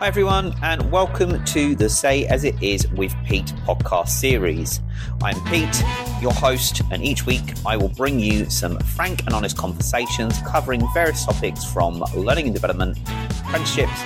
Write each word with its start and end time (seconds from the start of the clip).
Hi, 0.00 0.06
everyone, 0.06 0.54
and 0.62 0.92
welcome 0.92 1.44
to 1.46 1.74
the 1.74 1.88
Say 1.88 2.24
As 2.26 2.44
It 2.44 2.62
Is 2.62 2.86
with 2.92 3.12
Pete 3.26 3.52
podcast 3.66 4.10
series. 4.10 4.80
I'm 5.24 5.34
Pete, 5.46 5.82
your 6.22 6.32
host, 6.32 6.82
and 6.92 7.02
each 7.02 7.26
week 7.26 7.42
I 7.66 7.76
will 7.76 7.88
bring 7.88 8.20
you 8.20 8.48
some 8.48 8.78
frank 8.78 9.24
and 9.26 9.34
honest 9.34 9.56
conversations 9.56 10.38
covering 10.46 10.86
various 10.94 11.24
topics 11.24 11.64
from 11.64 11.98
learning 12.14 12.44
and 12.44 12.54
development, 12.54 12.96
apprenticeships, 13.40 14.00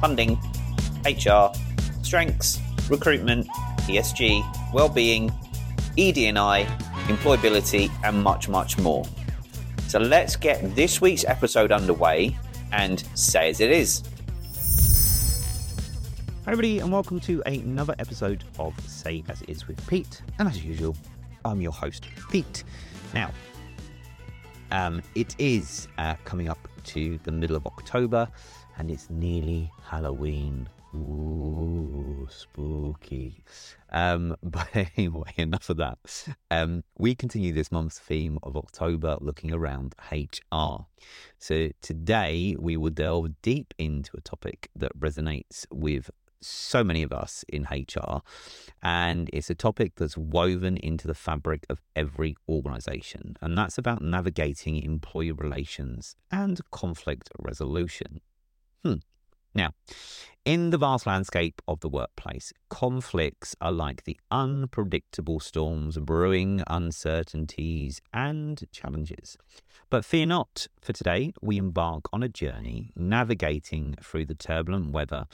funding, 0.00 0.36
HR, 1.04 1.52
strengths, 2.02 2.60
recruitment, 2.90 3.46
ESG, 3.86 4.72
well-being, 4.74 5.30
ED&I, 5.96 6.64
employability, 7.06 7.88
and 8.02 8.20
much, 8.20 8.48
much 8.48 8.78
more. 8.78 9.04
So 9.86 10.00
let's 10.00 10.34
get 10.34 10.74
this 10.74 11.00
week's 11.00 11.24
episode 11.24 11.70
underway 11.70 12.36
and 12.72 13.04
say 13.14 13.50
as 13.50 13.60
it 13.60 13.70
is. 13.70 14.02
Hi, 16.46 16.52
everybody, 16.52 16.78
and 16.78 16.92
welcome 16.92 17.18
to 17.22 17.42
another 17.44 17.96
episode 17.98 18.44
of 18.60 18.72
Say 18.88 19.24
As 19.28 19.42
It 19.42 19.50
Is 19.50 19.66
with 19.66 19.84
Pete. 19.88 20.22
And 20.38 20.46
as 20.46 20.64
usual, 20.64 20.96
I'm 21.44 21.60
your 21.60 21.72
host, 21.72 22.06
Pete. 22.30 22.62
Now, 23.12 23.32
um, 24.70 25.02
it 25.16 25.34
is 25.40 25.88
uh, 25.98 26.14
coming 26.24 26.48
up 26.48 26.68
to 26.84 27.18
the 27.24 27.32
middle 27.32 27.56
of 27.56 27.66
October, 27.66 28.28
and 28.78 28.92
it's 28.92 29.10
nearly 29.10 29.72
Halloween. 29.82 30.68
Ooh, 30.94 32.28
spooky. 32.30 33.42
Um, 33.90 34.36
but 34.44 34.68
anyway, 34.96 35.32
enough 35.36 35.68
of 35.68 35.78
that. 35.78 35.98
Um, 36.52 36.84
we 36.96 37.16
continue 37.16 37.52
this 37.52 37.72
month's 37.72 37.98
theme 37.98 38.38
of 38.44 38.56
October 38.56 39.18
looking 39.20 39.52
around 39.52 39.96
HR. 40.12 40.86
So 41.40 41.70
today 41.82 42.54
we 42.56 42.76
will 42.76 42.90
delve 42.90 43.42
deep 43.42 43.74
into 43.78 44.16
a 44.16 44.20
topic 44.20 44.70
that 44.76 44.96
resonates 44.96 45.66
with 45.72 46.08
so 46.40 46.84
many 46.84 47.02
of 47.02 47.12
us 47.12 47.44
in 47.48 47.66
HR, 47.70 48.22
and 48.82 49.30
it's 49.32 49.50
a 49.50 49.54
topic 49.54 49.92
that's 49.96 50.16
woven 50.16 50.76
into 50.76 51.06
the 51.06 51.14
fabric 51.14 51.66
of 51.68 51.80
every 51.94 52.36
organization, 52.48 53.36
and 53.40 53.56
that's 53.56 53.78
about 53.78 54.02
navigating 54.02 54.82
employee 54.82 55.32
relations 55.32 56.16
and 56.30 56.60
conflict 56.70 57.30
resolution. 57.38 58.20
Hmm. 58.84 58.96
Now, 59.56 59.70
in 60.44 60.68
the 60.68 60.76
vast 60.76 61.06
landscape 61.06 61.62
of 61.66 61.80
the 61.80 61.88
workplace, 61.88 62.52
conflicts 62.68 63.56
are 63.60 63.72
like 63.72 64.04
the 64.04 64.18
unpredictable 64.30 65.40
storms 65.40 65.96
brewing 65.96 66.62
uncertainties 66.66 68.02
and 68.12 68.62
challenges. 68.70 69.38
But 69.88 70.04
fear 70.04 70.26
not, 70.26 70.66
for 70.82 70.92
today 70.92 71.32
we 71.40 71.56
embark 71.56 72.04
on 72.12 72.22
a 72.22 72.28
journey 72.28 72.92
navigating 72.94 73.96
through 74.02 74.26
the 74.26 74.34
turbulent 74.34 74.92
weather 74.92 75.26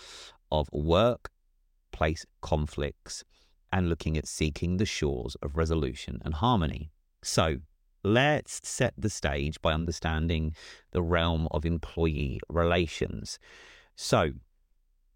of 0.52 0.68
workplace 0.72 2.24
conflicts 2.40 3.24
and 3.72 3.88
looking 3.88 4.16
at 4.16 4.28
seeking 4.28 4.76
the 4.76 4.86
shores 4.86 5.34
of 5.42 5.56
resolution 5.56 6.20
and 6.24 6.34
harmony. 6.34 6.92
So, 7.24 7.56
let's 8.04 8.60
set 8.62 8.94
the 8.98 9.10
stage 9.10 9.60
by 9.62 9.72
understanding 9.72 10.54
the 10.90 11.02
realm 11.02 11.48
of 11.50 11.64
employee 11.64 12.40
relations. 12.48 13.38
So, 13.96 14.32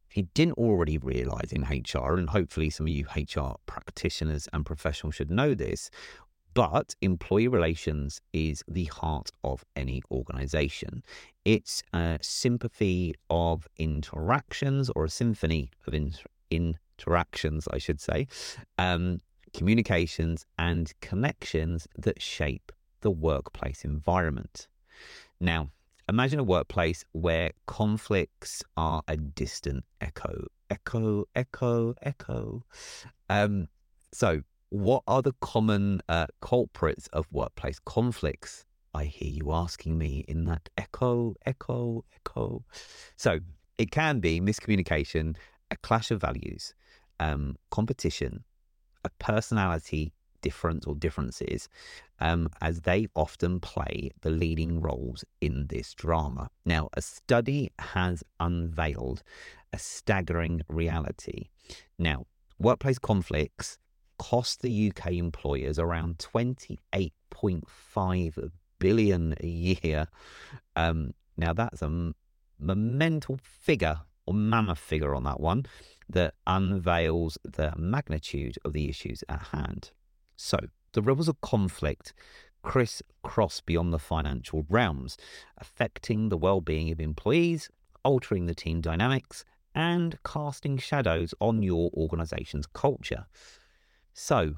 if 0.08 0.16
you 0.16 0.28
didn't 0.34 0.56
already 0.56 0.98
realize 0.98 1.52
in 1.52 1.62
HR, 1.62 2.14
and 2.14 2.30
hopefully 2.30 2.70
some 2.70 2.86
of 2.86 2.92
you 2.92 3.06
HR 3.14 3.56
practitioners 3.66 4.48
and 4.52 4.64
professionals 4.64 5.16
should 5.16 5.30
know 5.30 5.54
this, 5.54 5.90
but 6.56 6.94
employee 7.02 7.48
relations 7.48 8.18
is 8.32 8.64
the 8.66 8.84
heart 8.84 9.30
of 9.44 9.62
any 9.76 10.00
organization. 10.10 11.02
It's 11.44 11.82
a 11.92 12.18
sympathy 12.22 13.14
of 13.28 13.68
interactions 13.76 14.90
or 14.96 15.04
a 15.04 15.10
symphony 15.10 15.70
of 15.86 15.92
in- 15.92 16.14
interactions, 16.50 17.68
I 17.70 17.76
should 17.76 18.00
say, 18.00 18.28
um, 18.78 19.20
communications 19.52 20.46
and 20.58 20.90
connections 21.02 21.86
that 21.98 22.22
shape 22.22 22.72
the 23.02 23.10
workplace 23.10 23.84
environment. 23.84 24.66
Now, 25.38 25.68
imagine 26.08 26.38
a 26.38 26.44
workplace 26.44 27.04
where 27.12 27.50
conflicts 27.66 28.62
are 28.78 29.02
a 29.06 29.18
distant 29.18 29.84
echo, 30.00 30.46
echo, 30.70 31.26
echo, 31.34 31.94
echo. 32.00 32.64
Um, 33.28 33.68
so, 34.10 34.40
what 34.76 35.02
are 35.06 35.22
the 35.22 35.32
common 35.40 36.02
uh, 36.08 36.26
culprits 36.42 37.06
of 37.08 37.26
workplace 37.32 37.78
conflicts? 37.86 38.64
I 38.94 39.04
hear 39.04 39.30
you 39.30 39.52
asking 39.52 39.96
me 39.96 40.24
in 40.28 40.44
that 40.44 40.68
echo, 40.76 41.34
echo, 41.46 42.04
echo. 42.14 42.62
So 43.16 43.40
it 43.78 43.90
can 43.90 44.20
be 44.20 44.40
miscommunication, 44.40 45.36
a 45.70 45.76
clash 45.76 46.10
of 46.10 46.20
values, 46.20 46.74
um, 47.20 47.56
competition, 47.70 48.44
a 49.04 49.10
personality 49.18 50.12
difference 50.42 50.86
or 50.86 50.94
differences, 50.94 51.68
um, 52.20 52.48
as 52.60 52.82
they 52.82 53.06
often 53.14 53.60
play 53.60 54.10
the 54.20 54.30
leading 54.30 54.80
roles 54.80 55.24
in 55.40 55.66
this 55.68 55.94
drama. 55.94 56.50
Now, 56.64 56.90
a 56.92 57.02
study 57.02 57.70
has 57.78 58.22
unveiled 58.40 59.22
a 59.72 59.78
staggering 59.78 60.62
reality. 60.68 61.48
Now, 61.98 62.26
workplace 62.58 62.98
conflicts 62.98 63.78
cost 64.18 64.62
the 64.62 64.90
UK 64.90 65.12
employers 65.12 65.78
around 65.78 66.18
28.5 66.18 68.50
billion 68.78 69.34
a 69.40 69.46
year. 69.46 70.08
Um, 70.74 71.12
now 71.36 71.52
that's 71.52 71.82
a 71.82 72.14
monumental 72.58 73.38
figure 73.42 74.00
or 74.26 74.34
mammoth 74.34 74.78
figure 74.78 75.14
on 75.14 75.24
that 75.24 75.40
one 75.40 75.66
that 76.08 76.34
unveils 76.46 77.38
the 77.44 77.72
magnitude 77.76 78.56
of 78.64 78.72
the 78.72 78.88
issues 78.88 79.22
at 79.28 79.42
hand. 79.52 79.90
So 80.36 80.58
the 80.92 81.02
ripples 81.02 81.28
of 81.28 81.40
conflict 81.40 82.14
crisscross 82.62 83.60
beyond 83.60 83.92
the 83.92 83.98
financial 83.98 84.66
realms, 84.68 85.16
affecting 85.58 86.28
the 86.28 86.36
well-being 86.36 86.90
of 86.90 87.00
employees, 87.00 87.70
altering 88.04 88.46
the 88.46 88.54
team 88.54 88.80
dynamics, 88.80 89.44
and 89.74 90.18
casting 90.24 90.78
shadows 90.78 91.34
on 91.40 91.62
your 91.62 91.90
organization's 91.94 92.66
culture. 92.66 93.26
So, 94.18 94.54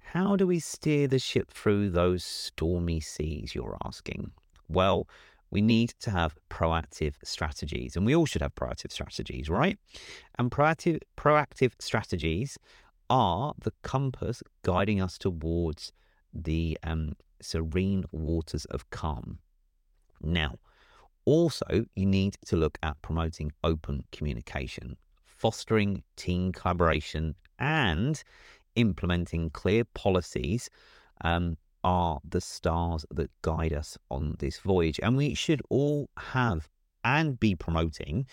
how 0.00 0.34
do 0.34 0.48
we 0.48 0.58
steer 0.58 1.06
the 1.06 1.20
ship 1.20 1.52
through 1.52 1.90
those 1.90 2.24
stormy 2.24 2.98
seas, 2.98 3.54
you're 3.54 3.78
asking? 3.84 4.32
Well, 4.68 5.06
we 5.48 5.62
need 5.62 5.90
to 6.00 6.10
have 6.10 6.36
proactive 6.50 7.14
strategies, 7.22 7.94
and 7.94 8.04
we 8.04 8.16
all 8.16 8.26
should 8.26 8.42
have 8.42 8.56
proactive 8.56 8.90
strategies, 8.90 9.48
right? 9.48 9.78
And 10.40 10.50
proactive, 10.50 11.02
proactive 11.16 11.74
strategies 11.78 12.58
are 13.08 13.54
the 13.60 13.72
compass 13.82 14.42
guiding 14.62 15.00
us 15.00 15.18
towards 15.18 15.92
the 16.34 16.76
um, 16.82 17.12
serene 17.40 18.06
waters 18.10 18.64
of 18.64 18.90
calm. 18.90 19.38
Now, 20.20 20.56
also, 21.24 21.84
you 21.94 22.06
need 22.06 22.38
to 22.46 22.56
look 22.56 22.76
at 22.82 23.00
promoting 23.02 23.52
open 23.62 24.02
communication, 24.10 24.96
fostering 25.24 26.02
team 26.16 26.50
collaboration, 26.50 27.36
and 27.58 28.22
implementing 28.76 29.50
clear 29.50 29.84
policies 29.84 30.70
um, 31.22 31.56
are 31.82 32.20
the 32.28 32.40
stars 32.40 33.04
that 33.10 33.30
guide 33.42 33.72
us 33.72 33.98
on 34.10 34.36
this 34.38 34.58
voyage. 34.58 35.00
And 35.02 35.16
we 35.16 35.34
should 35.34 35.62
all 35.70 36.08
have 36.16 36.68
and 37.04 37.38
be 37.38 37.54
promoting 37.54 38.26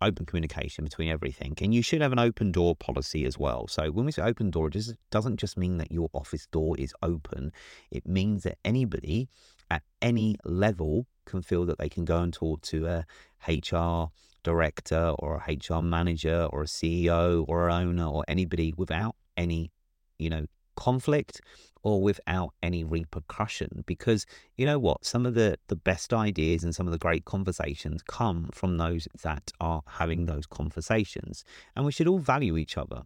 open 0.00 0.26
communication 0.26 0.84
between 0.84 1.08
everything. 1.08 1.54
And 1.60 1.74
you 1.74 1.82
should 1.82 2.00
have 2.00 2.12
an 2.12 2.18
open 2.18 2.52
door 2.52 2.74
policy 2.74 3.24
as 3.24 3.38
well. 3.38 3.66
So 3.68 3.90
when 3.90 4.04
we 4.06 4.12
say 4.12 4.22
open 4.22 4.50
door, 4.50 4.68
it 4.68 4.86
doesn't 5.10 5.38
just 5.38 5.56
mean 5.56 5.78
that 5.78 5.92
your 5.92 6.08
office 6.12 6.46
door 6.46 6.76
is 6.78 6.94
open, 7.02 7.52
it 7.90 8.06
means 8.06 8.42
that 8.44 8.58
anybody 8.64 9.28
at 9.70 9.82
any 10.02 10.36
level 10.44 11.06
can 11.24 11.42
feel 11.42 11.64
that 11.66 11.78
they 11.78 11.88
can 11.88 12.04
go 12.04 12.18
and 12.18 12.32
talk 12.32 12.60
to 12.62 12.86
a 12.86 13.06
HR 13.48 14.10
director 14.42 15.14
or 15.18 15.42
a 15.46 15.52
HR 15.52 15.82
manager 15.82 16.48
or 16.52 16.62
a 16.62 16.66
CEO 16.66 17.44
or 17.48 17.68
an 17.68 17.88
owner 17.88 18.06
or 18.06 18.24
anybody 18.28 18.74
without 18.76 19.16
any 19.36 19.70
you 20.18 20.30
know, 20.30 20.46
conflict 20.76 21.40
or 21.82 22.02
without 22.02 22.50
any 22.62 22.82
repercussion. 22.82 23.84
Because 23.86 24.26
you 24.56 24.66
know 24.66 24.78
what 24.78 25.04
some 25.04 25.26
of 25.26 25.34
the 25.34 25.58
the 25.68 25.76
best 25.76 26.12
ideas 26.12 26.64
and 26.64 26.74
some 26.74 26.86
of 26.86 26.92
the 26.92 26.98
great 26.98 27.24
conversations 27.24 28.02
come 28.02 28.48
from 28.52 28.78
those 28.78 29.06
that 29.22 29.52
are 29.60 29.82
having 29.86 30.26
those 30.26 30.46
conversations. 30.46 31.44
And 31.76 31.84
we 31.84 31.92
should 31.92 32.08
all 32.08 32.18
value 32.18 32.56
each 32.56 32.76
other. 32.76 33.02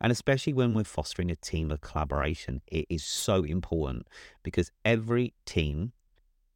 And 0.00 0.10
especially 0.10 0.52
when 0.52 0.74
we're 0.74 0.84
fostering 0.84 1.30
a 1.30 1.36
team 1.36 1.70
of 1.70 1.80
collaboration 1.80 2.62
it 2.66 2.86
is 2.88 3.04
so 3.04 3.44
important 3.44 4.06
because 4.42 4.70
every 4.84 5.34
team 5.46 5.92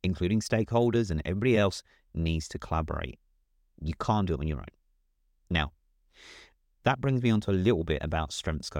including 0.03 0.41
stakeholders 0.41 1.11
and 1.11 1.21
everybody 1.25 1.59
else 1.59 1.83
needs 2.15 2.47
to 2.49 2.59
collaborate. 2.59 3.19
You 3.81 3.95
can't 4.01 4.27
do 4.27 4.35
it 4.35 4.41
on 4.41 4.47
your 4.47 4.59
own. 4.59 4.75
Now 5.51 5.73
that 6.85 7.01
brings 7.01 7.23
me 7.23 7.31
on 7.31 7.41
to 7.43 7.51
a 7.51 7.53
little 7.53 7.85
bit 7.85 8.03
about 8.03 8.33
strengths 8.33 8.71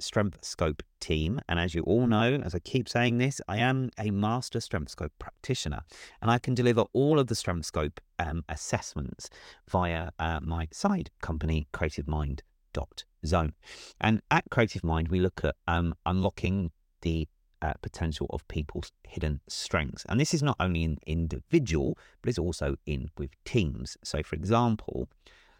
Strengthscope 0.00 0.80
team. 1.00 1.40
And 1.48 1.58
as 1.58 1.74
you 1.74 1.82
all 1.82 2.06
know, 2.06 2.40
as 2.44 2.54
I 2.54 2.58
keep 2.58 2.88
saying 2.88 3.18
this, 3.18 3.40
I 3.48 3.58
am 3.58 3.90
a 3.98 4.10
master 4.10 4.58
Strengthscope 4.58 5.10
practitioner 5.18 5.82
and 6.22 6.30
I 6.30 6.38
can 6.38 6.54
deliver 6.54 6.84
all 6.92 7.18
of 7.18 7.26
the 7.26 7.34
Strengthscope 7.34 7.98
um, 8.18 8.44
assessments 8.48 9.30
via 9.68 10.10
uh, 10.18 10.40
my 10.42 10.68
side 10.72 11.10
company, 11.20 11.68
Creative 11.72 12.08
Mind 12.08 12.42
zone. 13.24 13.52
And 14.00 14.20
at 14.30 14.44
Creative 14.50 14.84
Mind, 14.84 15.08
we 15.08 15.20
look 15.20 15.44
at 15.44 15.54
um, 15.66 15.94
unlocking 16.06 16.70
the 17.02 17.28
uh, 17.62 17.72
potential 17.82 18.26
of 18.30 18.46
people's 18.48 18.92
hidden 19.04 19.40
strengths. 19.48 20.04
And 20.08 20.20
this 20.20 20.34
is 20.34 20.42
not 20.42 20.56
only 20.60 20.82
in 20.82 20.98
individual, 21.06 21.96
but 22.20 22.28
it's 22.28 22.38
also 22.38 22.76
in 22.86 23.10
with 23.16 23.30
teams. 23.44 23.96
So, 24.04 24.22
for 24.22 24.36
example, 24.36 25.08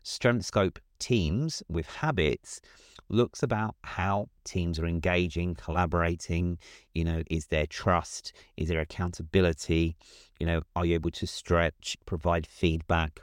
Strengthscope 0.05 0.79
teams 1.05 1.63
with 1.69 1.87
habits 1.87 2.63
looks 3.11 3.43
about 3.43 3.75
how 3.83 4.31
teams 4.45 4.79
are 4.79 4.87
engaging, 4.87 5.55
collaborating. 5.55 6.57
You 6.95 7.05
know, 7.05 7.23
is 7.29 7.49
there 7.49 7.67
trust? 7.67 8.33
Is 8.57 8.69
there 8.69 8.81
accountability? 8.81 9.97
You 10.41 10.47
know, 10.47 10.63
are 10.75 10.87
you 10.87 10.95
able 10.95 11.11
to 11.11 11.27
stretch, 11.27 11.99
provide 12.07 12.47
feedback? 12.47 13.21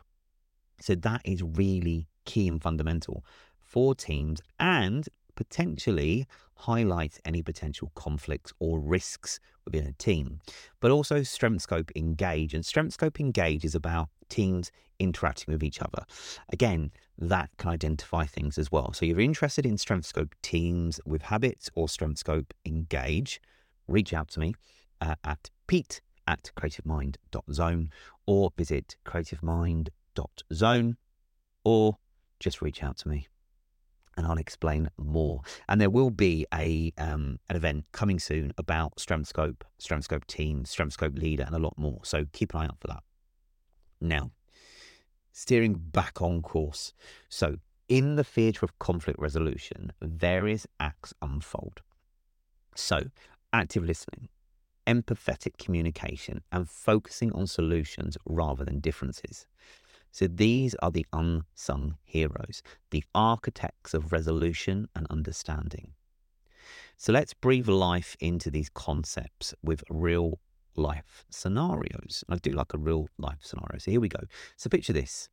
So 0.80 0.94
that 0.94 1.22
is 1.26 1.42
really 1.42 2.08
key 2.26 2.48
and 2.48 2.62
fundamental 2.62 3.26
for 3.60 3.96
teams 3.96 4.42
and 4.60 5.10
potentially 5.34 6.28
highlight 6.54 7.20
any 7.26 7.42
potential 7.42 7.92
conflicts 7.96 8.54
or 8.60 8.80
risks 8.80 9.40
within 9.66 9.88
a 9.88 9.94
team. 9.94 10.40
But 10.80 10.92
also 10.92 11.22
Strengthscope 11.22 11.90
Engage. 11.96 12.54
And 12.54 12.64
Strengthscope 12.64 13.20
Engage 13.20 13.66
is 13.66 13.74
about 13.74 14.10
teams 14.30 14.72
interacting 15.00 15.52
with 15.52 15.64
each 15.64 15.82
other. 15.82 16.04
Again, 16.52 16.92
that 17.22 17.52
can 17.58 17.70
identify 17.70 18.26
things 18.26 18.58
as 18.58 18.72
well. 18.72 18.92
So, 18.94 19.06
if 19.06 19.12
you're 19.12 19.22
interested 19.22 19.66
in 19.66 19.76
Strengthscope 19.76 20.34
teams 20.42 21.00
with 21.06 21.22
habits 21.22 21.70
or 21.76 21.88
Strengthscope 21.88 22.52
Engage, 22.66 23.40
reach 23.88 24.14
out 24.14 24.30
to 24.30 24.40
me 24.40 24.56
uh, 25.00 25.16
at 25.24 25.50
pete 25.68 26.02
at 26.28 26.52
creativemind.zone 26.58 27.90
or 28.26 28.52
visit 28.58 28.96
creativemind.zone 29.06 30.98
or 31.64 31.98
just 32.40 32.62
reach 32.62 32.84
out 32.84 32.98
to 32.98 33.08
me 33.08 33.28
and 34.18 34.26
I'll 34.26 34.38
explain 34.38 34.90
more. 34.98 35.42
And 35.68 35.80
there 35.80 35.90
will 35.90 36.10
be 36.10 36.46
a 36.54 36.92
um, 36.98 37.40
an 37.50 37.56
event 37.56 37.86
coming 37.92 38.20
soon 38.20 38.54
about 38.58 38.98
Strengthscope, 38.98 39.62
Strength 39.78 40.06
Scope 40.06 40.28
team, 40.28 40.64
Strengthscope 40.64 41.18
leader, 41.18 41.44
and 41.46 41.56
a 41.56 41.60
lot 41.60 41.78
more. 41.78 42.00
So 42.04 42.26
keep 42.34 42.54
an 42.54 42.62
eye 42.62 42.66
out 42.66 42.78
for 42.80 42.88
that. 42.88 43.04
Now, 44.00 44.32
steering 45.32 45.74
back 45.74 46.22
on 46.22 46.42
course. 46.42 46.94
So 47.30 47.58
in 47.88 48.16
the 48.16 48.24
theatre 48.24 48.66
of 48.66 48.78
conflict 48.80 49.20
resolution, 49.20 49.92
various 50.02 50.66
acts 50.80 51.14
unfold. 51.22 51.82
So 52.76 53.02
active 53.52 53.84
listening, 53.84 54.30
empathetic 54.88 55.58
communication, 55.58 56.42
and 56.52 56.70
focusing 56.70 57.32
on 57.34 57.48
solutions 57.48 58.18
rather 58.26 58.64
than 58.64 58.80
differences. 58.80 59.46
So 60.12 60.28
these 60.28 60.76
are 60.76 60.92
the 60.92 61.06
unsung 61.14 61.96
heroes, 62.04 62.62
the 62.92 63.04
architects 63.16 63.94
of 63.94 64.12
resolution 64.12 64.88
and 64.96 65.08
understanding. 65.10 65.94
So 66.98 67.14
let's 67.14 67.34
breathe 67.34 67.68
life 67.68 68.16
into 68.20 68.52
these 68.52 68.70
concepts 68.70 69.54
with 69.64 69.84
real 69.90 70.40
life 70.76 71.26
scenarios. 71.30 72.24
I 72.30 72.36
do 72.36 72.52
like 72.52 72.74
a 72.74 72.78
real 72.78 73.08
life 73.18 73.40
scenario. 73.42 73.78
So 73.80 73.92
here 73.92 74.02
we 74.02 74.10
go. 74.10 74.22
So 74.58 74.70
picture 74.70 74.94
this 74.94 75.30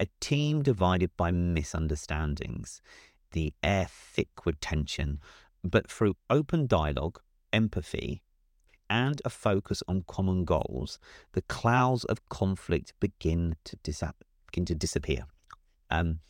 a 0.00 0.06
team 0.20 0.62
divided 0.62 1.10
by 1.16 1.30
misunderstandings, 1.30 2.80
the 3.32 3.52
air 3.62 3.88
thick 3.90 4.46
with 4.46 4.60
tension, 4.60 5.20
but 5.64 5.90
through 5.90 6.14
open 6.30 6.66
dialogue, 6.66 7.20
empathy, 7.52 8.22
and 8.88 9.20
a 9.24 9.30
focus 9.30 9.82
on 9.88 10.04
common 10.06 10.44
goals, 10.44 10.98
the 11.32 11.42
clouds 11.42 12.04
of 12.04 12.26
conflict 12.28 12.92
begin 13.00 13.56
to, 13.64 13.76
dis- 13.82 14.02
begin 14.46 14.64
to 14.64 14.74
disappear 14.74 15.26
um, 15.90 16.20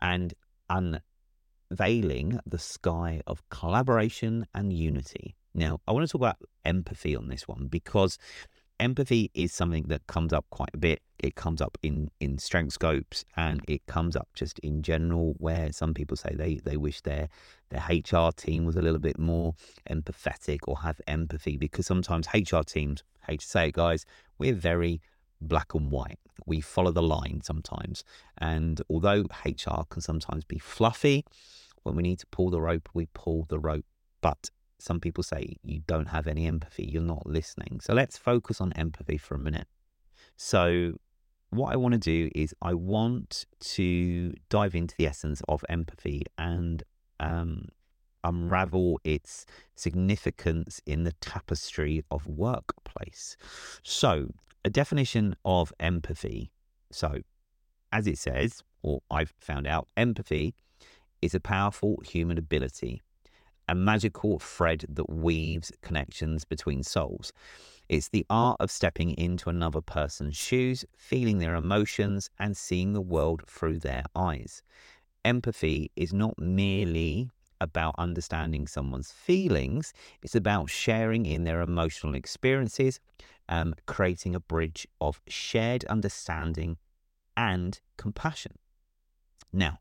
and 0.00 0.34
unveiling 0.68 2.40
the 2.44 2.58
sky 2.58 3.20
of 3.26 3.48
collaboration 3.50 4.46
and 4.54 4.72
unity. 4.72 5.36
Now, 5.54 5.80
I 5.86 5.92
want 5.92 6.06
to 6.06 6.12
talk 6.12 6.20
about 6.20 6.38
empathy 6.64 7.14
on 7.14 7.28
this 7.28 7.46
one 7.46 7.66
because 7.66 8.18
empathy 8.80 9.30
is 9.34 9.52
something 9.52 9.84
that 9.84 10.06
comes 10.06 10.32
up 10.32 10.46
quite 10.50 10.70
a 10.74 10.78
bit. 10.78 11.00
It 11.18 11.34
comes 11.34 11.60
up 11.60 11.78
in 11.82 12.10
in 12.20 12.38
strength 12.38 12.72
scopes, 12.72 13.24
and 13.36 13.60
it 13.68 13.86
comes 13.86 14.16
up 14.16 14.28
just 14.34 14.58
in 14.60 14.82
general, 14.82 15.34
where 15.38 15.72
some 15.72 15.94
people 15.94 16.16
say 16.16 16.34
they 16.34 16.56
they 16.56 16.76
wish 16.76 17.00
their 17.02 17.28
their 17.68 17.84
HR 17.88 18.32
team 18.32 18.64
was 18.64 18.76
a 18.76 18.82
little 18.82 18.98
bit 18.98 19.18
more 19.18 19.54
empathetic 19.88 20.60
or 20.66 20.78
have 20.80 21.00
empathy, 21.06 21.56
because 21.56 21.86
sometimes 21.86 22.26
HR 22.34 22.62
teams, 22.62 23.04
hate 23.26 23.40
to 23.40 23.46
say 23.46 23.68
it, 23.68 23.74
guys, 23.74 24.04
we're 24.38 24.54
very 24.54 25.00
black 25.40 25.74
and 25.74 25.90
white. 25.90 26.18
We 26.46 26.60
follow 26.60 26.92
the 26.92 27.02
line 27.02 27.40
sometimes, 27.44 28.04
and 28.38 28.80
although 28.88 29.26
HR 29.44 29.84
can 29.90 30.00
sometimes 30.00 30.44
be 30.44 30.58
fluffy, 30.58 31.24
when 31.82 31.94
we 31.94 32.02
need 32.02 32.18
to 32.20 32.26
pull 32.28 32.50
the 32.50 32.60
rope, 32.60 32.88
we 32.94 33.06
pull 33.06 33.46
the 33.48 33.58
rope. 33.58 33.84
But 34.22 34.50
some 34.82 34.98
people 34.98 35.22
say 35.22 35.54
you 35.62 35.80
don't 35.86 36.08
have 36.08 36.26
any 36.26 36.46
empathy, 36.48 36.84
you're 36.84 37.02
not 37.02 37.24
listening. 37.24 37.78
So 37.80 37.94
let's 37.94 38.18
focus 38.18 38.60
on 38.60 38.72
empathy 38.72 39.16
for 39.16 39.36
a 39.36 39.38
minute. 39.38 39.68
So, 40.36 40.94
what 41.50 41.72
I 41.72 41.76
want 41.76 41.92
to 41.92 41.98
do 41.98 42.30
is 42.34 42.54
I 42.62 42.74
want 42.74 43.44
to 43.60 44.32
dive 44.48 44.74
into 44.74 44.96
the 44.96 45.06
essence 45.06 45.42
of 45.48 45.62
empathy 45.68 46.24
and 46.36 46.82
um, 47.20 47.68
unravel 48.24 48.98
its 49.04 49.46
significance 49.76 50.80
in 50.84 51.04
the 51.04 51.12
tapestry 51.20 52.02
of 52.10 52.26
workplace. 52.26 53.36
So, 53.84 54.30
a 54.64 54.70
definition 54.70 55.36
of 55.44 55.72
empathy. 55.78 56.50
So, 56.90 57.18
as 57.92 58.06
it 58.08 58.18
says, 58.18 58.64
or 58.82 59.02
I've 59.10 59.34
found 59.38 59.66
out, 59.66 59.86
empathy 59.96 60.54
is 61.20 61.34
a 61.34 61.40
powerful 61.40 62.02
human 62.04 62.38
ability 62.38 63.02
a 63.68 63.74
magical 63.74 64.38
thread 64.38 64.84
that 64.88 65.10
weaves 65.10 65.72
connections 65.82 66.44
between 66.44 66.82
souls. 66.82 67.32
It's 67.88 68.08
the 68.08 68.24
art 68.30 68.56
of 68.60 68.70
stepping 68.70 69.10
into 69.18 69.50
another 69.50 69.80
person's 69.80 70.36
shoes, 70.36 70.84
feeling 70.96 71.38
their 71.38 71.54
emotions, 71.54 72.30
and 72.38 72.56
seeing 72.56 72.92
the 72.92 73.00
world 73.00 73.42
through 73.46 73.80
their 73.80 74.04
eyes. 74.16 74.62
Empathy 75.24 75.90
is 75.96 76.12
not 76.12 76.38
merely 76.38 77.28
about 77.60 77.94
understanding 77.96 78.66
someone's 78.66 79.12
feelings, 79.12 79.92
it's 80.22 80.34
about 80.34 80.68
sharing 80.68 81.26
in 81.26 81.44
their 81.44 81.60
emotional 81.60 82.14
experiences, 82.14 82.98
um, 83.48 83.74
creating 83.86 84.34
a 84.34 84.40
bridge 84.40 84.86
of 85.00 85.20
shared 85.28 85.84
understanding 85.84 86.76
and 87.36 87.80
compassion. 87.96 88.58
Now, 89.52 89.78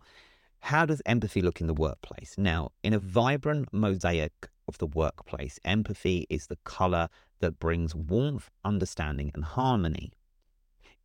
how 0.62 0.86
does 0.86 1.02
empathy 1.06 1.42
look 1.42 1.60
in 1.60 1.68
the 1.68 1.74
workplace? 1.74 2.36
Now, 2.38 2.72
in 2.84 2.94
a 2.94 3.00
vibrant 3.00 3.74
mosaic 3.74 4.50
of 4.68 4.78
the 4.78 4.88
workplace, 4.88 5.60
empathy 5.66 6.26
is 6.30 6.48
the 6.48 6.58
color 6.64 7.10
that 7.40 7.60
brings 7.60 7.96
warmth, 7.96 8.50
understanding, 8.64 9.32
and 9.34 9.44
harmony. 9.44 10.12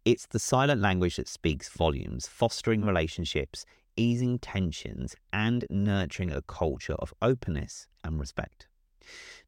It's 0.04 0.26
the 0.26 0.38
silent 0.38 0.80
language 0.80 1.16
that 1.16 1.26
speaks 1.26 1.68
volumes, 1.68 2.28
fostering 2.28 2.84
relationships, 2.84 3.64
easing 3.96 4.38
tensions, 4.38 5.16
and 5.32 5.64
nurturing 5.68 6.30
a 6.30 6.42
culture 6.42 6.94
of 6.94 7.12
openness 7.20 7.88
and 8.04 8.20
respect. 8.20 8.68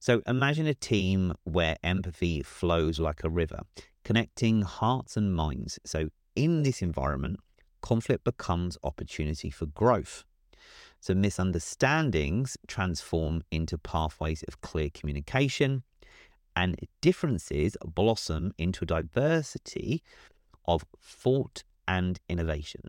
So 0.01 0.23
imagine 0.27 0.67
a 0.67 0.75
team 0.75 1.35
where 1.45 1.77
empathy 1.83 2.43
flows 2.43 2.99
like 2.99 3.23
a 3.23 3.31
river, 3.31 3.61
connecting 4.05 4.63
hearts 4.63 5.17
and 5.17 5.35
minds. 5.35 5.79
So 5.85 6.09
in 6.35 6.63
this 6.63 6.83
environment, 6.83 7.41
conflict 7.81 8.25
becomes 8.25 8.79
opportunity 8.83 9.51
for 9.51 9.67
growth. 9.67 10.25
So 11.01 11.15
misunderstandings 11.15 12.57
transform 12.67 13.43
into 13.51 13.79
pathways 13.79 14.43
of 14.45 14.61
clear 14.61 14.91
communication, 14.91 15.85
and 16.59 16.77
differences 17.01 17.77
blossom 17.85 18.53
into 18.59 18.83
a 18.83 18.87
diversity 18.87 20.03
of 20.67 20.85
thought 21.01 21.63
and 21.87 22.19
innovation. 22.29 22.83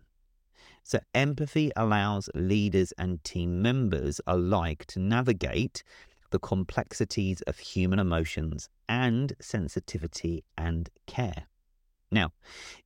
So, 0.82 0.98
empathy 1.14 1.70
allows 1.76 2.28
leaders 2.34 2.92
and 2.98 3.22
team 3.22 3.62
members 3.62 4.20
alike 4.26 4.86
to 4.86 4.98
navigate 4.98 5.84
the 6.30 6.40
complexities 6.40 7.42
of 7.42 7.58
human 7.58 8.00
emotions 8.00 8.68
and 8.88 9.34
sensitivity 9.40 10.42
and 10.58 10.90
care. 11.06 11.46
Now, 12.10 12.32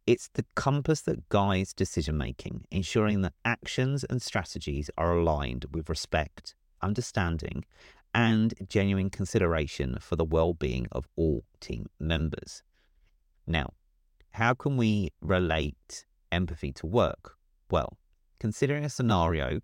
it's 0.07 0.29
the 0.35 0.45
compass 0.55 1.01
that 1.03 1.29
guides 1.31 1.73
decision 1.73 2.19
making, 2.19 2.65
ensuring 2.71 3.23
that 3.23 3.33
actions 3.45 4.05
and 4.05 4.21
strategies 4.21 4.91
are 4.99 5.17
aligned 5.17 5.65
with 5.73 5.89
respect, 5.89 6.55
understanding, 6.83 7.65
and 8.15 8.55
genuine 8.69 9.11
consideration 9.11 9.97
for 10.01 10.17
the 10.17 10.25
well 10.25 10.53
being 10.53 10.87
of 10.93 11.09
all 11.17 11.45
team 11.61 11.87
members. 11.99 12.63
Now, 13.47 13.73
how 14.33 14.53
can 14.55 14.77
we 14.77 15.11
relate 15.21 16.05
empathy 16.31 16.73
to 16.73 16.87
work? 16.87 17.37
Well, 17.71 17.97
considering 18.39 18.85
a 18.85 18.91
scenario 18.91 19.61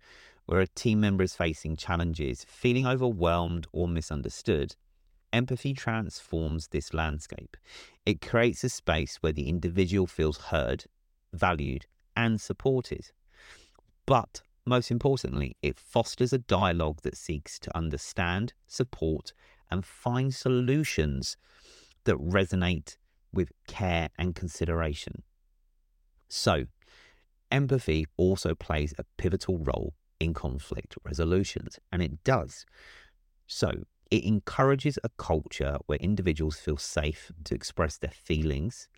where 0.47 0.59
a 0.59 0.67
team 0.67 0.99
member 0.99 1.23
is 1.23 1.35
facing 1.35 1.75
challenges, 1.75 2.45
feeling 2.47 2.87
overwhelmed 2.87 3.67
or 3.71 3.87
misunderstood, 3.87 4.75
empathy 5.33 5.73
transforms 5.73 6.67
this 6.67 6.93
landscape. 6.93 7.57
It 8.05 8.21
creates 8.21 8.63
a 8.63 8.69
space 8.69 9.17
where 9.21 9.33
the 9.33 9.47
individual 9.47 10.07
feels 10.07 10.37
heard, 10.37 10.85
valued, 11.33 11.85
and 12.15 12.39
supported. 12.39 13.11
But 14.05 14.41
most 14.65 14.91
importantly, 14.91 15.55
it 15.61 15.79
fosters 15.79 16.33
a 16.33 16.37
dialogue 16.37 17.01
that 17.03 17.17
seeks 17.17 17.59
to 17.59 17.75
understand, 17.75 18.53
support, 18.67 19.33
and 19.69 19.85
find 19.85 20.33
solutions 20.33 21.37
that 22.03 22.17
resonate 22.17 22.97
with 23.33 23.51
care 23.67 24.09
and 24.17 24.35
consideration. 24.35 25.23
So, 26.29 26.65
empathy 27.49 28.05
also 28.17 28.55
plays 28.55 28.93
a 28.97 29.05
pivotal 29.17 29.59
role 29.59 29.93
in 30.19 30.33
conflict 30.33 30.95
resolutions, 31.03 31.79
and 31.91 32.01
it 32.01 32.23
does. 32.23 32.65
So, 33.47 33.71
it 34.11 34.25
encourages 34.25 34.99
a 35.03 35.09
culture 35.17 35.77
where 35.85 35.97
individuals 35.97 36.59
feel 36.59 36.77
safe 36.77 37.31
to 37.45 37.55
express 37.55 37.97
their 37.97 38.11
feelings 38.11 38.89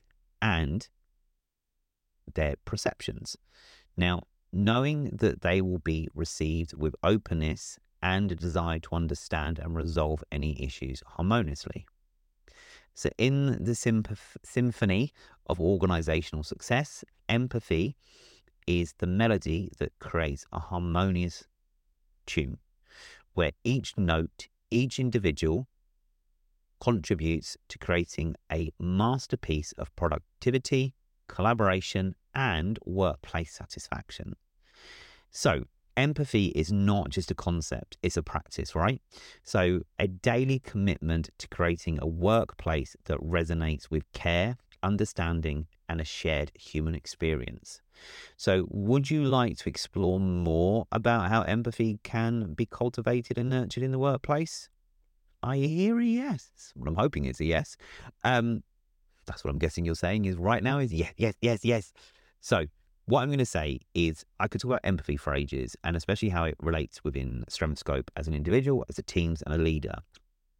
and 0.41 0.89
their 2.33 2.55
perceptions. 2.65 3.37
Now, 3.95 4.23
knowing 4.51 5.11
that 5.17 5.41
they 5.41 5.61
will 5.61 5.79
be 5.79 6.07
received 6.15 6.73
with 6.75 6.95
openness 7.03 7.79
and 8.01 8.31
a 8.31 8.35
desire 8.35 8.79
to 8.79 8.95
understand 8.95 9.59
and 9.59 9.75
resolve 9.75 10.23
any 10.31 10.61
issues 10.61 11.01
harmoniously. 11.05 11.85
So, 12.95 13.09
in 13.17 13.63
the 13.63 13.75
symph- 13.75 14.37
symphony 14.43 15.11
of 15.47 15.59
organizational 15.59 16.43
success, 16.43 17.03
empathy 17.29 17.95
is 18.67 18.93
the 18.97 19.07
melody 19.07 19.71
that 19.79 19.97
creates 19.99 20.45
a 20.51 20.59
harmonious 20.59 21.45
tune 22.25 22.57
where 23.33 23.51
each 23.63 23.97
note, 23.97 24.47
each 24.73 24.99
individual 24.99 25.67
contributes 26.81 27.55
to 27.69 27.77
creating 27.77 28.35
a 28.51 28.71
masterpiece 28.79 29.71
of 29.77 29.95
productivity, 29.95 30.95
collaboration, 31.27 32.15
and 32.33 32.79
workplace 32.85 33.53
satisfaction. 33.53 34.33
So, 35.29 35.65
empathy 35.95 36.47
is 36.47 36.71
not 36.71 37.09
just 37.09 37.29
a 37.29 37.35
concept, 37.35 37.97
it's 38.01 38.17
a 38.17 38.23
practice, 38.23 38.75
right? 38.75 38.99
So, 39.43 39.81
a 39.99 40.07
daily 40.07 40.59
commitment 40.59 41.29
to 41.37 41.47
creating 41.47 41.99
a 42.01 42.07
workplace 42.07 42.95
that 43.05 43.19
resonates 43.19 43.91
with 43.91 44.11
care, 44.11 44.57
understanding, 44.81 45.67
and 45.87 46.01
a 46.01 46.05
shared 46.05 46.51
human 46.55 46.95
experience. 46.95 47.82
So, 48.37 48.65
would 48.69 49.09
you 49.09 49.23
like 49.23 49.57
to 49.59 49.69
explore 49.69 50.19
more 50.19 50.87
about 50.91 51.29
how 51.29 51.43
empathy 51.43 51.99
can 52.03 52.53
be 52.53 52.65
cultivated 52.65 53.37
and 53.37 53.49
nurtured 53.49 53.83
in 53.83 53.91
the 53.91 53.99
workplace? 53.99 54.69
I 55.41 55.57
hear 55.57 55.99
a 55.99 56.05
yes. 56.05 56.71
What 56.75 56.87
I'm 56.87 56.95
hoping 56.95 57.25
is 57.25 57.39
a 57.39 57.45
yes. 57.45 57.75
Um, 58.23 58.63
that's 59.25 59.43
what 59.43 59.51
I'm 59.51 59.59
guessing 59.59 59.85
you're 59.85 59.95
saying 59.95 60.25
is 60.25 60.35
right 60.35 60.63
now 60.63 60.79
is 60.79 60.93
yes, 60.93 61.13
yes, 61.17 61.35
yes, 61.41 61.63
yes. 61.63 61.93
So, 62.39 62.65
what 63.05 63.21
I'm 63.21 63.27
going 63.27 63.39
to 63.39 63.45
say 63.45 63.81
is 63.93 64.25
I 64.39 64.47
could 64.47 64.61
talk 64.61 64.69
about 64.69 64.81
empathy 64.85 65.17
for 65.17 65.33
ages 65.33 65.75
and 65.83 65.97
especially 65.97 66.29
how 66.29 66.45
it 66.45 66.55
relates 66.61 67.03
within 67.03 67.43
Strengthscope 67.49 68.07
as 68.15 68.27
an 68.27 68.33
individual, 68.33 68.85
as 68.87 68.97
a 68.97 69.03
team, 69.03 69.35
and 69.45 69.53
a 69.53 69.57
leader. 69.57 69.95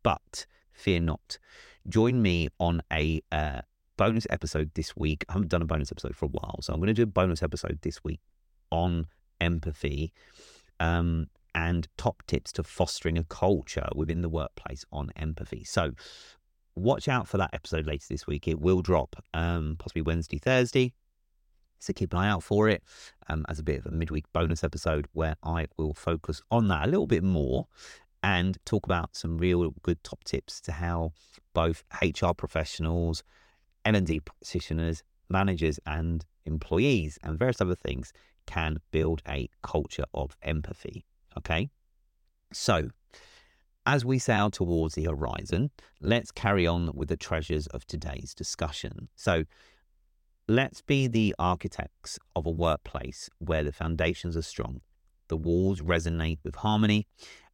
But 0.04 0.46
fear 0.74 1.00
not. 1.00 1.38
Join 1.88 2.22
me 2.22 2.50
on 2.60 2.82
a 2.92 3.22
uh, 3.32 3.62
bonus 3.98 4.28
episode 4.30 4.72
this 4.74 4.96
week. 4.96 5.26
I 5.30 5.34
haven't 5.34 5.50
done 5.50 5.62
a 5.62 5.66
bonus 5.66 5.92
episode 5.92 6.16
for 6.16 6.26
a 6.26 6.30
while, 6.30 6.60
so 6.62 6.74
I'm 6.74 6.80
going 6.80 6.88
to 6.88 6.94
do 6.94 7.04
a 7.04 7.08
bonus 7.08 7.44
episode 7.44 7.80
this 7.82 8.04
week 8.04 8.22
on 8.72 9.08
empathy 9.40 10.14
um, 10.80 11.28
and 11.56 11.88
top 11.98 12.24
tips 12.28 12.52
to 12.54 12.64
fostering 12.64 13.18
a 13.18 13.24
culture 13.24 13.88
within 13.96 14.22
the 14.22 14.30
workplace 14.30 14.86
on 14.92 15.12
empathy. 15.16 15.64
So 15.64 15.92
watch 16.76 17.08
out 17.08 17.28
for 17.28 17.38
that 17.38 17.52
episode 17.54 17.86
later 17.86 18.06
this 18.10 18.28
week. 18.28 18.48
It 18.48 18.60
will 18.60 18.82
drop 18.82 19.16
um, 19.34 19.76
possibly 19.78 20.02
Wednesday, 20.02 20.40
Thursday. 20.40 20.94
So 21.80 21.94
keep 21.94 22.14
an 22.14 22.20
eye 22.20 22.30
out 22.30 22.44
for 22.44 22.70
it 22.70 22.82
um, 23.28 23.46
as 23.50 23.60
a 23.60 23.64
bit 23.64 23.80
of 23.80 23.86
a 23.86 23.92
midweek 23.92 24.26
bonus 24.32 24.64
episode 24.64 25.08
where 25.12 25.36
I 25.44 25.68
will 25.78 25.94
focus 25.94 26.42
on 26.50 26.70
that 26.70 26.86
a 26.86 26.90
little 26.90 27.08
bit 27.08 27.24
more 27.24 27.68
and 28.24 28.58
talk 28.66 28.86
about 28.86 29.18
some 29.18 29.38
real 29.38 29.70
good 29.84 30.02
top 30.02 30.24
tips 30.24 30.62
to 30.62 30.72
how 30.72 31.12
both 31.54 31.84
HR 32.02 32.32
professionals, 32.32 33.22
L&D 33.86 34.22
practitioners, 34.22 35.04
managers 35.30 35.80
and 35.86 36.26
employees 36.46 37.18
and 37.24 37.40
various 37.40 37.62
other 37.62 37.76
things 37.76 38.12
can 38.46 38.78
build 38.92 39.22
a 39.28 39.50
culture 39.62 40.06
of 40.14 40.36
empathy. 40.42 41.06
Okay. 41.38 41.70
So 42.52 42.90
as 43.86 44.06
we 44.06 44.20
sail 44.20 44.50
towards 44.50 44.96
the 44.96 45.06
horizon, 45.06 45.72
let's 46.02 46.32
carry 46.32 46.66
on 46.68 46.92
with 46.94 47.10
the 47.10 47.18
treasures 47.18 47.68
of 47.68 47.86
today's 47.86 48.34
discussion. 48.34 49.10
So 49.16 49.44
Let's 50.48 50.82
be 50.82 51.08
the 51.08 51.34
architects 51.40 52.20
of 52.36 52.46
a 52.46 52.52
workplace 52.52 53.30
where 53.40 53.64
the 53.64 53.72
foundations 53.72 54.36
are 54.36 54.42
strong, 54.42 54.82
the 55.30 55.38
walls 55.38 55.80
resonate 55.80 56.40
with 56.44 56.56
harmony, 56.56 57.08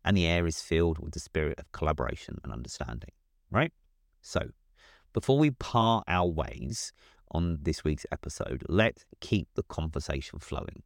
and 0.04 0.18
the 0.18 0.26
air 0.26 0.48
is 0.48 0.60
filled 0.60 0.98
with 0.98 1.14
the 1.14 1.20
spirit 1.20 1.60
of 1.60 1.72
collaboration 1.72 2.40
and 2.44 2.52
understanding, 2.52 3.12
right? 3.52 3.72
So, 4.24 4.50
before 5.20 5.38
we 5.38 5.52
part 5.52 6.06
our 6.08 6.30
ways 6.30 6.94
on 7.32 7.58
this 7.62 7.84
week's 7.84 8.06
episode, 8.10 8.64
let's 8.70 9.04
keep 9.20 9.50
the 9.54 9.64
conversation 9.64 10.40
flowing. 10.40 10.82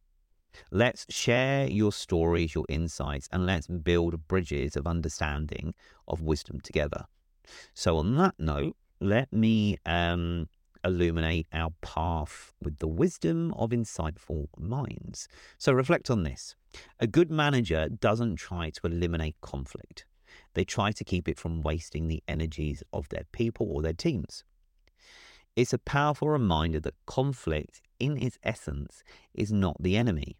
Let's 0.72 1.06
share 1.08 1.68
your 1.68 1.92
stories, 1.92 2.52
your 2.52 2.64
insights, 2.68 3.28
and 3.30 3.46
let's 3.46 3.68
build 3.68 4.26
bridges 4.26 4.74
of 4.74 4.88
understanding, 4.88 5.72
of 6.08 6.20
wisdom 6.20 6.60
together. 6.60 7.04
So, 7.74 7.96
on 7.96 8.16
that 8.16 8.34
note, 8.36 8.74
let 9.00 9.32
me 9.32 9.78
um, 9.86 10.48
illuminate 10.82 11.46
our 11.52 11.70
path 11.80 12.54
with 12.60 12.78
the 12.78 12.88
wisdom 12.88 13.54
of 13.54 13.70
insightful 13.70 14.48
minds. 14.58 15.28
So 15.58 15.72
reflect 15.72 16.10
on 16.10 16.24
this. 16.24 16.56
A 16.98 17.06
good 17.06 17.30
manager 17.30 17.88
doesn't 17.88 18.34
try 18.34 18.70
to 18.70 18.80
eliminate 18.84 19.36
conflict, 19.42 20.06
they 20.54 20.64
try 20.64 20.92
to 20.92 21.04
keep 21.04 21.28
it 21.28 21.38
from 21.38 21.62
wasting 21.62 22.08
the 22.08 22.22
energies 22.26 22.82
of 22.92 23.08
their 23.08 23.24
people 23.32 23.68
or 23.70 23.82
their 23.82 23.92
teams. 23.92 24.44
It's 25.56 25.72
a 25.72 25.78
powerful 25.78 26.28
reminder 26.28 26.80
that 26.80 26.94
conflict, 27.06 27.80
in 28.00 28.16
its 28.20 28.38
essence, 28.42 29.04
is 29.34 29.52
not 29.52 29.76
the 29.80 29.96
enemy. 29.96 30.36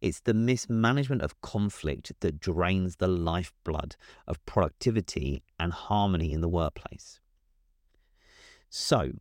It's 0.00 0.20
the 0.20 0.34
mismanagement 0.34 1.22
of 1.22 1.40
conflict 1.40 2.12
that 2.20 2.40
drains 2.40 2.96
the 2.96 3.08
lifeblood 3.08 3.96
of 4.26 4.44
productivity 4.46 5.42
and 5.60 5.72
harmony 5.72 6.32
in 6.32 6.40
the 6.40 6.48
workplace. 6.48 7.20
So, 8.70 9.12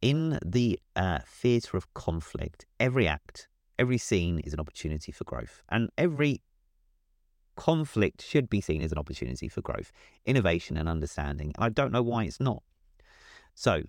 in 0.00 0.38
the 0.44 0.78
uh, 0.94 1.20
theatre 1.26 1.76
of 1.76 1.92
conflict, 1.94 2.66
every 2.78 3.06
act, 3.08 3.48
every 3.78 3.98
scene 3.98 4.38
is 4.40 4.52
an 4.52 4.60
opportunity 4.60 5.12
for 5.12 5.24
growth. 5.24 5.62
And 5.68 5.90
every 5.98 6.42
conflict 7.56 8.22
should 8.22 8.48
be 8.48 8.60
seen 8.60 8.82
as 8.82 8.92
an 8.92 8.98
opportunity 8.98 9.48
for 9.48 9.60
growth, 9.62 9.92
innovation, 10.24 10.76
and 10.76 10.88
understanding. 10.88 11.52
And 11.56 11.64
I 11.64 11.68
don't 11.68 11.92
know 11.92 12.02
why 12.02 12.24
it's 12.24 12.40
not. 12.40 12.62
So, 13.54 13.82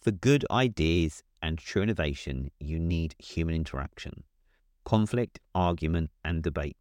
for 0.00 0.10
good 0.10 0.44
ideas 0.50 1.22
and 1.42 1.58
true 1.58 1.82
innovation, 1.82 2.50
you 2.58 2.78
need 2.78 3.14
human 3.18 3.54
interaction, 3.54 4.24
conflict, 4.84 5.40
argument, 5.54 6.10
and 6.24 6.42
debate. 6.42 6.76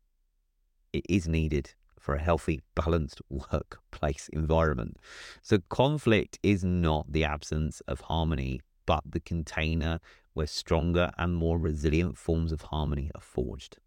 It 0.93 1.05
is 1.09 1.27
needed 1.27 1.74
for 2.00 2.15
a 2.15 2.21
healthy, 2.21 2.62
balanced 2.75 3.21
workplace 3.29 4.29
environment. 4.31 4.98
So, 5.41 5.59
conflict 5.69 6.39
is 6.43 6.63
not 6.63 7.12
the 7.12 7.24
absence 7.24 7.81
of 7.88 8.01
harmony, 8.01 8.62
but 8.86 9.03
the 9.05 9.19
container 9.19 10.00
where 10.33 10.48
stronger 10.48 11.12
and 11.17 11.36
more 11.36 11.57
resilient 11.57 12.17
forms 12.17 12.51
of 12.51 12.62
harmony 12.62 13.12
are 13.15 13.21
forged. 13.21 13.77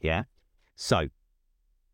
Yeah? 0.00 0.24
So, 0.74 1.08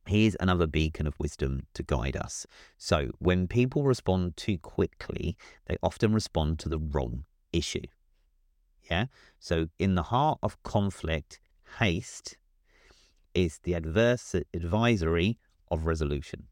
here's 0.07 0.37
another 0.41 0.67
beacon 0.67 1.07
of 1.07 1.19
wisdom 1.19 1.67
to 1.75 1.83
guide 1.83 2.17
us. 2.17 2.47
So, 2.79 3.11
when 3.19 3.47
people 3.49 3.83
respond 3.85 4.37
too 4.37 4.59
quickly, 4.59 5.37
they 5.67 5.77
often 5.83 6.13
respond 6.13 6.59
to 6.61 6.69
the 6.69 6.79
wrong 6.79 7.25
issue. 7.53 7.87
Yeah? 8.91 9.07
So, 9.39 9.69
in 9.79 9.95
the 9.95 10.05
heart 10.05 10.39
of 10.43 10.63
conflict, 10.63 11.41
haste 11.79 12.37
is 13.35 13.61
the 13.63 13.75
adverse 13.75 14.35
advisory 14.53 15.39
of 15.71 15.87
resolution. 15.87 16.49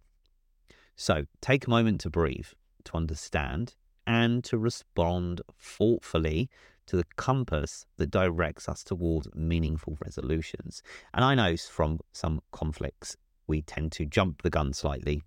So 0.97 1.25
take 1.41 1.67
a 1.67 1.71
moment 1.71 2.01
to 2.03 2.11
breathe, 2.11 2.49
to 2.85 2.97
understand, 2.97 3.75
and 4.07 4.43
to 4.45 4.59
respond 4.59 5.41
thoughtfully 5.59 6.51
to 6.87 6.97
the 6.97 7.07
compass 7.17 7.87
that 7.97 8.11
directs 8.11 8.69
us 8.69 8.83
towards 8.83 9.29
meaningful 9.35 9.97
resolutions. 10.05 10.83
And 11.15 11.25
I 11.25 11.35
know 11.35 11.57
from 11.57 12.01
some 12.13 12.41
conflicts, 12.53 13.17
we 13.51 13.61
tend 13.61 13.93
to 13.93 14.07
jump 14.07 14.43
the 14.43 14.49
gun 14.49 14.73
slightly 14.73 15.23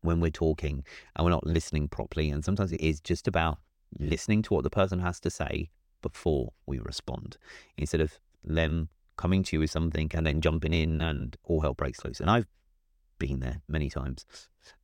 when 0.00 0.18
we're 0.18 0.30
talking 0.30 0.82
and 1.14 1.24
we're 1.24 1.30
not 1.30 1.46
listening 1.46 1.86
properly. 1.86 2.30
And 2.30 2.44
sometimes 2.44 2.72
it 2.72 2.80
is 2.80 3.00
just 3.00 3.28
about 3.28 3.58
listening 3.98 4.42
to 4.42 4.54
what 4.54 4.64
the 4.64 4.70
person 4.70 4.98
has 4.98 5.20
to 5.20 5.30
say 5.30 5.70
before 6.02 6.52
we 6.66 6.78
respond 6.80 7.36
instead 7.76 8.00
of 8.00 8.18
them 8.42 8.88
coming 9.16 9.42
to 9.44 9.56
you 9.56 9.60
with 9.60 9.70
something 9.70 10.10
and 10.14 10.26
then 10.26 10.40
jumping 10.40 10.72
in 10.72 11.00
and 11.00 11.36
all 11.44 11.60
hell 11.60 11.74
breaks 11.74 12.04
loose. 12.04 12.20
And 12.20 12.30
I've 12.30 12.48
been 13.18 13.40
there 13.40 13.60
many 13.68 13.88
times. 13.88 14.26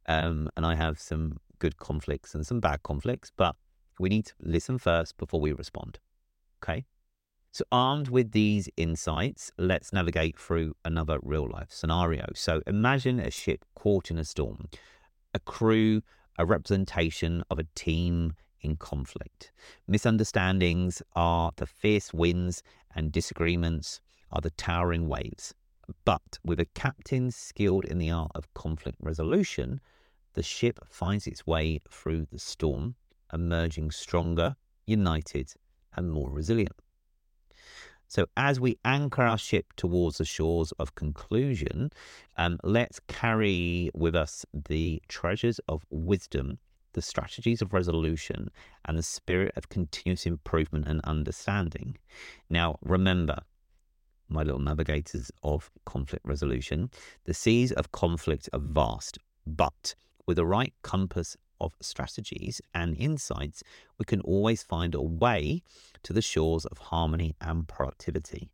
Um, 0.06 0.48
and 0.56 0.64
I 0.64 0.74
have 0.74 1.00
some 1.00 1.38
good 1.58 1.78
conflicts 1.78 2.34
and 2.34 2.46
some 2.46 2.60
bad 2.60 2.82
conflicts, 2.82 3.32
but 3.36 3.56
we 3.98 4.08
need 4.08 4.26
to 4.26 4.34
listen 4.40 4.78
first 4.78 5.16
before 5.18 5.40
we 5.40 5.52
respond. 5.52 5.98
Okay. 6.62 6.84
So, 7.52 7.64
armed 7.72 8.08
with 8.08 8.30
these 8.30 8.68
insights, 8.76 9.50
let's 9.58 9.92
navigate 9.92 10.38
through 10.38 10.74
another 10.84 11.18
real 11.20 11.48
life 11.50 11.72
scenario. 11.72 12.26
So, 12.32 12.62
imagine 12.64 13.18
a 13.18 13.30
ship 13.30 13.64
caught 13.74 14.08
in 14.08 14.18
a 14.18 14.24
storm, 14.24 14.68
a 15.34 15.40
crew, 15.40 16.02
a 16.38 16.46
representation 16.46 17.42
of 17.50 17.58
a 17.58 17.66
team 17.74 18.34
in 18.60 18.76
conflict. 18.76 19.50
Misunderstandings 19.88 21.02
are 21.16 21.50
the 21.56 21.66
fierce 21.66 22.14
winds, 22.14 22.62
and 22.94 23.10
disagreements 23.10 24.00
are 24.30 24.40
the 24.40 24.50
towering 24.50 25.08
waves. 25.08 25.52
But 26.04 26.38
with 26.44 26.60
a 26.60 26.66
captain 26.66 27.32
skilled 27.32 27.84
in 27.84 27.98
the 27.98 28.12
art 28.12 28.30
of 28.36 28.52
conflict 28.54 28.98
resolution, 29.00 29.80
the 30.34 30.44
ship 30.44 30.78
finds 30.88 31.26
its 31.26 31.48
way 31.48 31.80
through 31.90 32.26
the 32.26 32.38
storm, 32.38 32.94
emerging 33.32 33.90
stronger, 33.90 34.54
united, 34.86 35.52
and 35.96 36.12
more 36.12 36.30
resilient. 36.30 36.80
So, 38.10 38.26
as 38.36 38.58
we 38.58 38.76
anchor 38.84 39.22
our 39.22 39.38
ship 39.38 39.72
towards 39.76 40.18
the 40.18 40.24
shores 40.24 40.72
of 40.80 40.96
conclusion, 40.96 41.92
um, 42.36 42.58
let's 42.64 42.98
carry 43.06 43.88
with 43.94 44.16
us 44.16 44.44
the 44.52 45.00
treasures 45.06 45.60
of 45.68 45.86
wisdom, 45.90 46.58
the 46.92 47.02
strategies 47.02 47.62
of 47.62 47.72
resolution, 47.72 48.50
and 48.84 48.98
the 48.98 49.04
spirit 49.04 49.52
of 49.56 49.68
continuous 49.68 50.26
improvement 50.26 50.88
and 50.88 51.00
understanding. 51.04 51.98
Now, 52.48 52.78
remember, 52.82 53.42
my 54.28 54.42
little 54.42 54.58
navigators 54.58 55.30
of 55.44 55.70
conflict 55.86 56.26
resolution, 56.26 56.90
the 57.26 57.34
seas 57.34 57.70
of 57.70 57.92
conflict 57.92 58.48
are 58.52 58.58
vast, 58.58 59.18
but 59.46 59.94
with 60.26 60.36
the 60.36 60.46
right 60.46 60.74
compass 60.82 61.36
of 61.60 61.74
strategies 61.80 62.60
and 62.74 62.96
insights, 62.96 63.62
we 63.98 64.04
can 64.04 64.20
always 64.22 64.62
find 64.62 64.94
a 64.94 65.02
way 65.02 65.62
to 66.02 66.12
the 66.12 66.22
shores 66.22 66.64
of 66.66 66.78
harmony 66.78 67.34
and 67.40 67.68
productivity. 67.68 68.50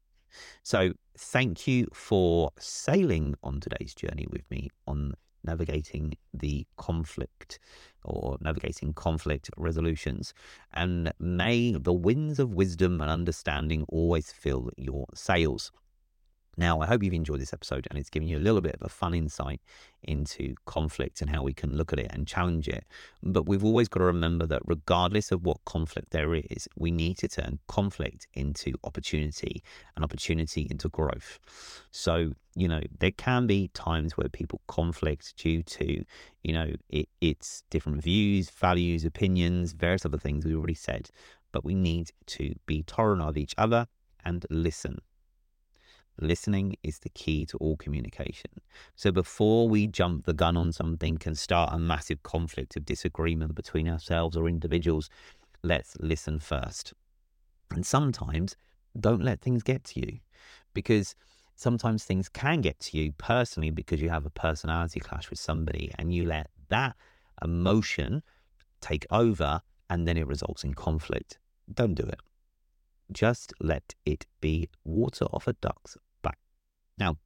So, 0.62 0.92
thank 1.16 1.66
you 1.66 1.88
for 1.94 2.50
sailing 2.58 3.34
on 3.42 3.60
today's 3.60 3.94
journey 3.94 4.26
with 4.30 4.42
me 4.50 4.68
on 4.86 5.14
navigating 5.46 6.14
the 6.34 6.66
conflict 6.76 7.58
or 8.04 8.36
navigating 8.40 8.92
conflict 8.92 9.48
resolutions. 9.56 10.34
And 10.74 11.12
may 11.18 11.72
the 11.72 11.92
winds 11.92 12.38
of 12.38 12.52
wisdom 12.52 13.00
and 13.00 13.10
understanding 13.10 13.84
always 13.88 14.32
fill 14.32 14.70
your 14.76 15.06
sails. 15.14 15.72
Now, 16.58 16.80
I 16.80 16.86
hope 16.86 17.02
you've 17.02 17.12
enjoyed 17.12 17.40
this 17.40 17.52
episode 17.52 17.86
and 17.90 17.98
it's 17.98 18.08
given 18.08 18.28
you 18.28 18.38
a 18.38 18.40
little 18.40 18.62
bit 18.62 18.76
of 18.76 18.82
a 18.82 18.88
fun 18.88 19.12
insight 19.12 19.60
into 20.02 20.54
conflict 20.64 21.20
and 21.20 21.28
how 21.28 21.42
we 21.42 21.52
can 21.52 21.76
look 21.76 21.92
at 21.92 21.98
it 21.98 22.10
and 22.10 22.26
challenge 22.26 22.66
it. 22.66 22.84
But 23.22 23.46
we've 23.46 23.64
always 23.64 23.88
got 23.88 23.98
to 23.98 24.06
remember 24.06 24.46
that 24.46 24.62
regardless 24.64 25.32
of 25.32 25.44
what 25.44 25.62
conflict 25.66 26.12
there 26.12 26.34
is, 26.34 26.66
we 26.74 26.90
need 26.90 27.18
to 27.18 27.28
turn 27.28 27.58
conflict 27.68 28.26
into 28.32 28.72
opportunity 28.84 29.62
and 29.94 30.04
opportunity 30.04 30.66
into 30.70 30.88
growth. 30.88 31.38
So, 31.90 32.32
you 32.54 32.68
know, 32.68 32.80
there 33.00 33.10
can 33.10 33.46
be 33.46 33.68
times 33.74 34.16
where 34.16 34.30
people 34.30 34.62
conflict 34.66 35.36
due 35.36 35.62
to, 35.62 36.04
you 36.42 36.52
know, 36.54 36.72
it, 36.88 37.10
it's 37.20 37.64
different 37.68 38.02
views, 38.02 38.48
values, 38.48 39.04
opinions, 39.04 39.72
various 39.72 40.06
other 40.06 40.18
things 40.18 40.46
we've 40.46 40.56
already 40.56 40.74
said. 40.74 41.10
But 41.52 41.66
we 41.66 41.74
need 41.74 42.12
to 42.28 42.54
be 42.64 42.82
tolerant 42.82 43.20
of 43.20 43.36
each 43.36 43.54
other 43.58 43.88
and 44.24 44.46
listen 44.48 45.00
Listening 46.18 46.76
is 46.82 47.00
the 47.00 47.10
key 47.10 47.44
to 47.46 47.58
all 47.58 47.76
communication. 47.76 48.50
So 48.94 49.12
before 49.12 49.68
we 49.68 49.86
jump 49.86 50.24
the 50.24 50.32
gun 50.32 50.56
on 50.56 50.72
something 50.72 51.18
and 51.26 51.36
start 51.36 51.74
a 51.74 51.78
massive 51.78 52.22
conflict 52.22 52.74
of 52.76 52.86
disagreement 52.86 53.54
between 53.54 53.86
ourselves 53.86 54.36
or 54.36 54.48
individuals, 54.48 55.10
let's 55.62 55.94
listen 56.00 56.40
first. 56.40 56.94
And 57.70 57.84
sometimes 57.84 58.56
don't 58.98 59.22
let 59.22 59.42
things 59.42 59.62
get 59.62 59.84
to 59.84 60.00
you 60.00 60.20
because 60.72 61.14
sometimes 61.54 62.04
things 62.04 62.30
can 62.30 62.62
get 62.62 62.80
to 62.80 62.96
you 62.96 63.12
personally 63.12 63.70
because 63.70 64.00
you 64.00 64.08
have 64.08 64.24
a 64.24 64.30
personality 64.30 65.00
clash 65.00 65.28
with 65.28 65.38
somebody 65.38 65.92
and 65.98 66.14
you 66.14 66.24
let 66.24 66.48
that 66.70 66.96
emotion 67.42 68.22
take 68.80 69.04
over 69.10 69.60
and 69.90 70.08
then 70.08 70.16
it 70.16 70.26
results 70.26 70.64
in 70.64 70.72
conflict. 70.72 71.38
Don't 71.72 71.94
do 71.94 72.04
it. 72.04 72.20
Just 73.12 73.52
let 73.60 73.94
it 74.04 74.24
be 74.40 74.68
water 74.84 75.26
off 75.26 75.46
a 75.46 75.52
duck's 75.52 75.96
now, 76.98 77.16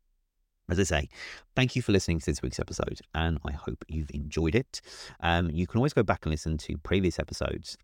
as 0.68 0.78
I 0.78 0.84
say, 0.84 1.08
thank 1.56 1.74
you 1.74 1.82
for 1.82 1.92
listening 1.92 2.20
to 2.20 2.26
this 2.26 2.42
week's 2.42 2.60
episode, 2.60 3.00
and 3.14 3.38
I 3.44 3.52
hope 3.52 3.84
you've 3.88 4.10
enjoyed 4.14 4.54
it. 4.54 4.80
Um, 5.20 5.50
you 5.50 5.66
can 5.66 5.78
always 5.78 5.92
go 5.92 6.02
back 6.02 6.24
and 6.24 6.30
listen 6.30 6.58
to 6.58 6.78
previous 6.78 7.18
episodes 7.18 7.76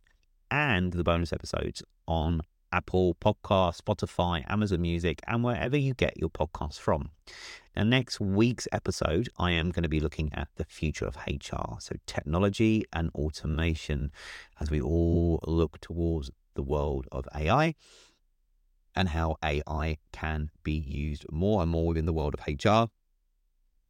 and 0.50 0.92
the 0.92 1.02
bonus 1.02 1.32
episodes 1.32 1.82
on 2.06 2.42
Apple 2.72 3.16
Podcast, 3.20 3.82
Spotify, 3.82 4.44
Amazon 4.50 4.82
Music, 4.82 5.20
and 5.26 5.42
wherever 5.42 5.76
you 5.76 5.94
get 5.94 6.16
your 6.16 6.28
podcasts 6.30 6.78
from. 6.78 7.10
Now, 7.74 7.84
next 7.84 8.20
week's 8.20 8.68
episode, 8.70 9.28
I 9.38 9.52
am 9.52 9.70
going 9.70 9.82
to 9.82 9.88
be 9.88 10.00
looking 10.00 10.30
at 10.34 10.48
the 10.56 10.64
future 10.64 11.06
of 11.06 11.16
HR, 11.26 11.78
so 11.78 11.96
technology 12.06 12.84
and 12.92 13.10
automation, 13.14 14.12
as 14.60 14.70
we 14.70 14.80
all 14.80 15.40
look 15.46 15.80
towards 15.80 16.30
the 16.54 16.62
world 16.62 17.06
of 17.12 17.26
AI 17.34 17.74
and 18.96 19.08
how 19.08 19.36
AI 19.44 19.98
can 20.12 20.50
be 20.62 20.72
used 20.72 21.24
more 21.30 21.62
and 21.62 21.70
more 21.70 21.86
within 21.86 22.06
the 22.06 22.12
world 22.12 22.34
of 22.34 22.40
HR. 22.46 22.90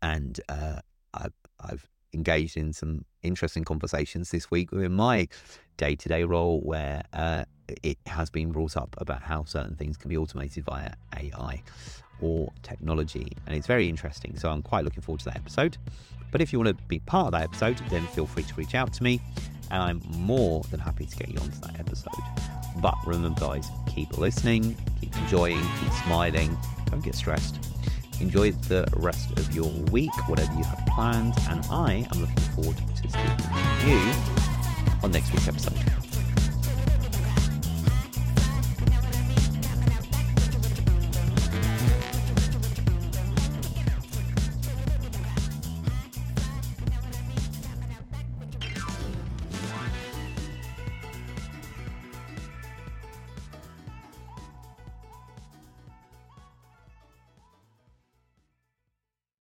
And 0.02 0.40
uh, 0.48 0.80
I've, 1.14 1.32
I've 1.60 1.88
engaged 2.12 2.56
in 2.56 2.72
some 2.72 3.04
interesting 3.22 3.64
conversations 3.64 4.30
this 4.30 4.50
week 4.50 4.72
within 4.72 4.92
my 4.92 5.28
day 5.76 5.94
to 5.94 6.08
day 6.08 6.24
role 6.24 6.60
where 6.60 7.02
uh, 7.12 7.44
it 7.82 7.98
has 8.06 8.30
been 8.30 8.52
brought 8.52 8.76
up 8.76 8.94
about 8.98 9.22
how 9.22 9.44
certain 9.44 9.76
things 9.76 9.96
can 9.96 10.08
be 10.08 10.16
automated 10.16 10.64
via 10.64 10.92
AI 11.16 11.62
or 12.20 12.50
technology. 12.62 13.32
And 13.46 13.54
it's 13.56 13.66
very 13.66 13.88
interesting. 13.88 14.38
So 14.38 14.50
I'm 14.50 14.62
quite 14.62 14.84
looking 14.84 15.02
forward 15.02 15.20
to 15.20 15.26
that 15.26 15.36
episode. 15.36 15.76
But 16.32 16.40
if 16.40 16.52
you 16.52 16.58
want 16.58 16.76
to 16.76 16.84
be 16.84 16.98
part 17.00 17.26
of 17.26 17.32
that 17.32 17.42
episode, 17.42 17.78
then 17.90 18.06
feel 18.08 18.26
free 18.26 18.42
to 18.42 18.54
reach 18.54 18.74
out 18.74 18.92
to 18.94 19.02
me. 19.02 19.20
And 19.70 19.82
I'm 19.82 20.02
more 20.16 20.62
than 20.70 20.80
happy 20.80 21.06
to 21.06 21.16
get 21.16 21.28
you 21.28 21.38
onto 21.38 21.58
that 21.60 21.78
episode. 21.80 22.12
But 22.80 22.94
remember, 23.06 23.40
guys, 23.40 23.68
keep 23.88 24.16
listening, 24.18 24.76
keep 25.00 25.16
enjoying, 25.18 25.60
keep 25.80 25.92
smiling, 26.04 26.56
don't 26.86 27.02
get 27.02 27.14
stressed. 27.14 27.58
Enjoy 28.20 28.52
the 28.52 28.86
rest 28.96 29.30
of 29.38 29.54
your 29.54 29.70
week, 29.90 30.12
whatever 30.28 30.52
you 30.54 30.64
have 30.64 30.86
planned, 30.86 31.34
and 31.50 31.64
I 31.70 32.06
am 32.12 32.20
looking 32.20 32.36
forward 32.54 32.76
to 32.76 33.08
speaking 33.08 33.36
to 33.80 33.88
you 33.88 34.12
on 35.02 35.10
next 35.10 35.32
week's 35.32 35.48
episode. 35.48 35.95